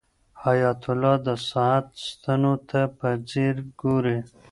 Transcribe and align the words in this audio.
حیات 0.43 0.81
الله 0.91 1.15
د 1.27 1.29
ساعت 1.49 1.87
ستنو 2.09 2.53
ته 2.69 2.81
په 2.97 3.07
ځیر 3.29 3.55
ګوري. 3.81 4.19